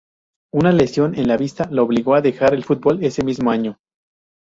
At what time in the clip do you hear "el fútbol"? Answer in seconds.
2.55-3.03